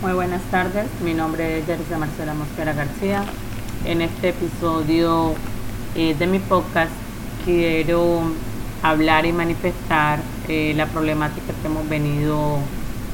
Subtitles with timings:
[0.00, 3.24] Muy buenas tardes, mi nombre es Yarisa Marcela Mosquera García.
[3.84, 5.34] En este episodio
[5.96, 6.92] eh, de mi podcast
[7.44, 8.20] quiero
[8.84, 12.58] hablar y manifestar eh, la problemática que hemos venido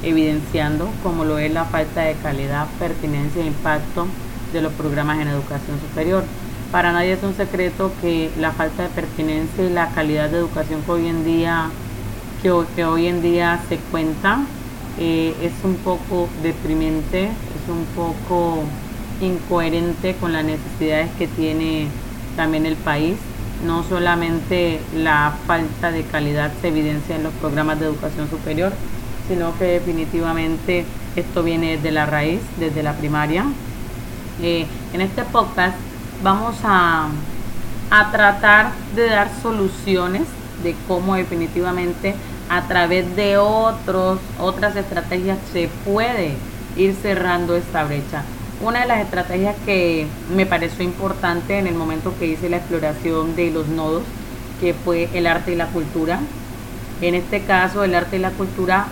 [0.02, 4.06] evidenciando, como lo es la falta de calidad, pertinencia e impacto
[4.52, 6.22] de los programas en educación superior.
[6.70, 10.82] Para nadie es un secreto que la falta de pertinencia y la calidad de educación
[10.82, 11.70] que hoy en día,
[12.42, 14.40] que, que hoy en día se cuenta
[14.98, 18.62] eh, es un poco deprimente, es un poco
[19.20, 21.88] incoherente con las necesidades que tiene
[22.36, 23.16] también el país.
[23.66, 28.72] No solamente la falta de calidad se evidencia en los programas de educación superior,
[29.28, 30.84] sino que definitivamente
[31.16, 33.44] esto viene de la raíz, desde la primaria.
[34.42, 35.76] Eh, en este podcast
[36.22, 37.08] vamos a,
[37.90, 40.22] a tratar de dar soluciones
[40.62, 42.14] de cómo definitivamente
[42.48, 46.32] a través de otros, otras estrategias se puede
[46.76, 48.22] ir cerrando esta brecha.
[48.60, 53.34] Una de las estrategias que me pareció importante en el momento que hice la exploración
[53.36, 54.02] de los nodos,
[54.60, 56.20] que fue el arte y la cultura.
[57.00, 58.86] En este caso, el arte y la cultura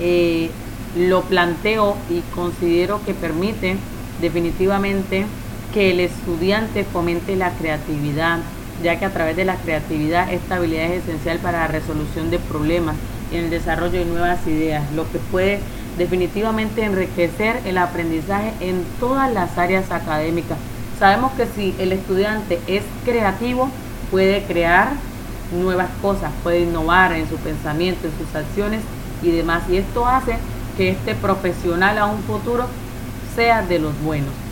[0.00, 0.50] eh,
[0.96, 3.76] lo planteo y considero que permite
[4.20, 5.26] definitivamente
[5.72, 8.38] que el estudiante fomente la creatividad,
[8.82, 12.38] ya que a través de la creatividad esta habilidad es esencial para la resolución de
[12.38, 12.96] problemas
[13.32, 15.60] y en el desarrollo de nuevas ideas, lo que puede
[15.98, 20.56] definitivamente enriquecer el aprendizaje en todas las áreas académicas.
[20.98, 23.68] Sabemos que si el estudiante es creativo,
[24.10, 24.90] puede crear
[25.52, 28.80] nuevas cosas, puede innovar en su pensamiento, en sus acciones
[29.22, 29.62] y demás.
[29.68, 30.36] Y esto hace
[30.76, 32.66] que este profesional a un futuro
[33.34, 34.47] sea de los buenos.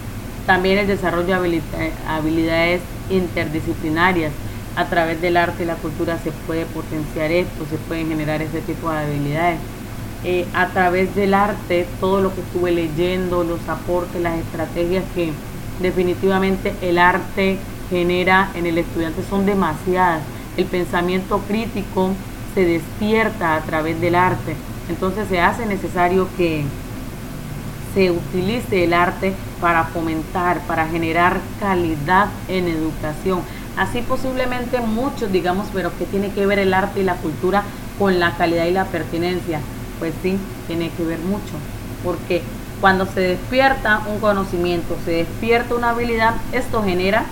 [0.47, 1.61] También el desarrollo de
[2.09, 2.81] habilidades
[3.11, 4.33] interdisciplinarias.
[4.77, 8.61] A través del arte y la cultura se puede potenciar esto, se pueden generar ese
[8.61, 9.59] tipo de habilidades.
[10.25, 15.33] Eh, a través del arte, todo lo que estuve leyendo, los aportes, las estrategias que
[15.81, 17.59] definitivamente el arte
[17.91, 20.23] genera en el estudiante son demasiadas.
[20.57, 22.11] El pensamiento crítico
[22.55, 24.57] se despierta a través del arte.
[24.89, 26.65] Entonces se hace necesario que
[27.97, 33.41] se utilice el arte para fomentar, para generar calidad en educación.
[33.79, 37.63] Así posiblemente muchos digamos, pero ¿qué tiene que ver el arte y la cultura
[37.99, 39.61] con la calidad y la pertinencia?
[39.99, 40.37] Pues sí,
[40.67, 41.55] tiene que ver mucho,
[42.05, 42.43] porque
[42.83, 47.25] cuando se despierta un conocimiento, se despierta una habilidad, esto genera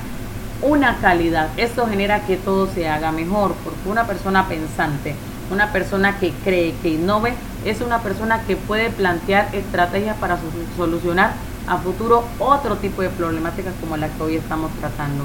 [0.62, 5.14] una calidad, esto genera que todo se haga mejor, porque una persona pensante,
[5.50, 7.34] una persona que cree, que innove,
[7.64, 10.38] es una persona que puede plantear estrategias para
[10.76, 11.32] solucionar
[11.66, 15.24] a futuro otro tipo de problemáticas como la que hoy estamos tratando.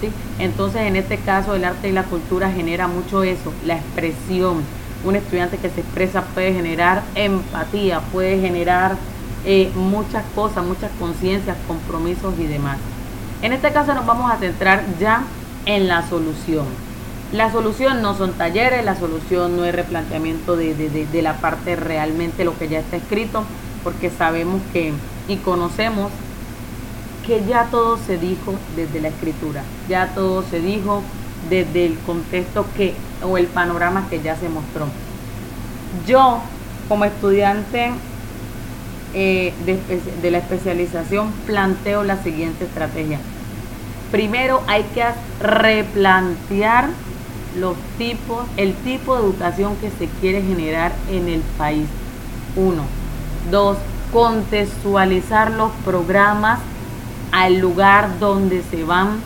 [0.00, 0.10] ¿sí?
[0.38, 4.62] Entonces, en este caso, el arte y la cultura genera mucho eso, la expresión.
[5.04, 8.96] Un estudiante que se expresa puede generar empatía, puede generar
[9.44, 12.78] eh, muchas cosas, muchas conciencias, compromisos y demás.
[13.42, 15.24] En este caso nos vamos a centrar ya
[15.66, 16.66] en la solución.
[17.32, 22.44] La solución no son talleres, la solución no es replanteamiento de, de, la parte realmente
[22.44, 23.44] lo que ya está escrito,
[23.82, 24.92] porque sabemos que
[25.28, 26.12] y conocemos
[27.26, 31.02] que ya todo se dijo desde la escritura, ya todo se dijo
[31.48, 34.86] desde el contexto que o el panorama que ya se mostró.
[36.06, 36.38] Yo,
[36.86, 37.92] como estudiante
[39.14, 39.80] eh, de,
[40.20, 43.20] de la especialización, planteo la siguiente estrategia.
[44.10, 45.04] Primero hay que
[45.40, 46.90] replantear
[47.58, 51.86] los tipos, el tipo de educación que se quiere generar en el país.
[52.56, 52.84] Uno.
[53.50, 53.78] Dos,
[54.12, 56.58] contextualizar los programas
[57.32, 59.20] al lugar donde se van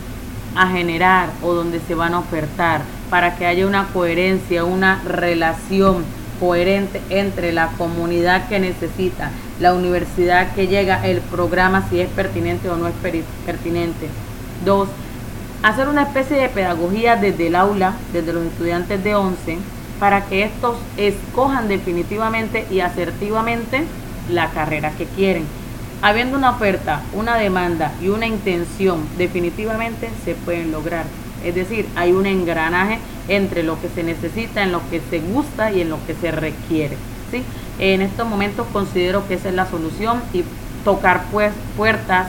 [0.55, 6.05] a generar o donde se van a ofertar para que haya una coherencia, una relación
[6.41, 12.69] coherente entre la comunidad que necesita, la universidad que llega, el programa si es pertinente
[12.69, 12.95] o no es
[13.45, 14.09] pertinente.
[14.65, 14.89] Dos,
[15.62, 19.59] hacer una especie de pedagogía desde el aula, desde los estudiantes de 11,
[19.99, 23.84] para que estos escojan definitivamente y asertivamente
[24.31, 25.45] la carrera que quieren.
[26.03, 31.04] Habiendo una oferta, una demanda y una intención, definitivamente se pueden lograr.
[31.45, 32.98] Es decir, hay un engranaje
[33.28, 36.31] entre lo que se necesita, en lo que se gusta y en lo que se
[36.31, 36.97] requiere.
[37.31, 37.42] ¿sí?
[37.78, 40.45] En estos momentos considero que esa es la solución y
[40.84, 42.28] tocar pues, puertas,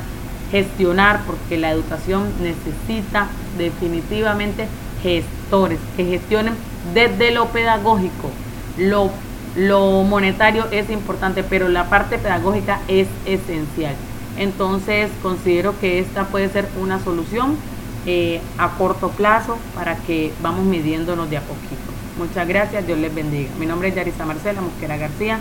[0.52, 3.28] gestionar, porque la educación necesita
[3.58, 4.68] definitivamente
[5.02, 6.54] gestores que gestionen
[6.94, 8.30] desde lo pedagógico.
[8.78, 9.12] Lo,
[9.56, 13.96] lo monetario es importante, pero la parte pedagógica es esencial.
[14.38, 17.58] Entonces considero que esta puede ser una solución
[18.06, 21.76] eh, a corto plazo para que vamos midiéndonos de a poquito.
[22.18, 23.50] Muchas gracias, Dios les bendiga.
[23.60, 25.40] Mi nombre es Yarisa Marcela Mosquera García.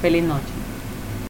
[0.00, 0.59] Feliz noche.